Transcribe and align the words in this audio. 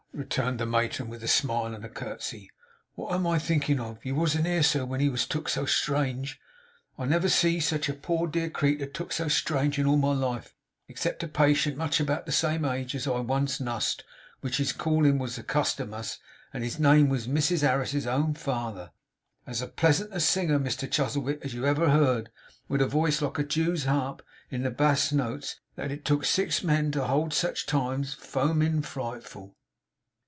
returned 0.13 0.59
the 0.59 0.65
matron 0.65 1.07
with 1.09 1.23
a 1.23 1.27
smile 1.27 1.73
and 1.73 1.85
a 1.85 1.89
curtsey. 1.89 2.51
'What 2.95 3.13
am 3.13 3.25
I 3.25 3.39
thinking 3.39 3.79
of! 3.79 4.03
You 4.03 4.13
wasn't 4.13 4.45
here, 4.45 4.61
sir, 4.61 4.83
when 4.83 4.99
he 4.99 5.07
was 5.07 5.25
took 5.25 5.47
so 5.47 5.65
strange. 5.65 6.37
I 6.97 7.05
never 7.05 7.29
see 7.29 7.57
a 7.71 7.93
poor 7.93 8.27
dear 8.27 8.49
creetur 8.49 8.87
took 8.87 9.13
so 9.13 9.29
strange 9.29 9.79
in 9.79 9.85
all 9.85 9.95
my 9.95 10.11
life, 10.11 10.53
except 10.89 11.23
a 11.23 11.29
patient 11.29 11.77
much 11.77 12.01
about 12.01 12.25
the 12.25 12.33
same 12.33 12.65
age, 12.65 12.93
as 12.93 13.07
I 13.07 13.19
once 13.19 13.59
nussed, 13.61 14.03
which 14.41 14.57
his 14.57 14.73
calling 14.73 15.17
was 15.17 15.37
the 15.37 15.43
custom 15.43 15.93
'us, 15.93 16.19
and 16.53 16.61
his 16.61 16.77
name 16.77 17.07
was 17.07 17.25
Mrs 17.27 17.61
Harris's 17.61 18.05
own 18.05 18.33
father, 18.33 18.91
as 19.47 19.63
pleasant 19.77 20.13
a 20.13 20.19
singer, 20.19 20.59
Mr 20.59 20.91
Chuzzlewit, 20.91 21.39
as 21.41 21.55
ever 21.55 21.85
you 21.85 21.89
heerd, 21.91 22.29
with 22.67 22.81
a 22.81 22.85
voice 22.87 23.21
like 23.21 23.39
a 23.39 23.43
Jew's 23.45 23.85
harp 23.85 24.21
in 24.49 24.63
the 24.63 24.71
bass 24.71 25.13
notes, 25.13 25.61
that 25.77 25.89
it 25.89 26.03
took 26.03 26.25
six 26.25 26.65
men 26.65 26.91
to 26.91 27.05
hold 27.07 27.29
at 27.29 27.33
sech 27.33 27.57
times, 27.65 28.13
foaming 28.13 28.81
frightful. 28.81 29.55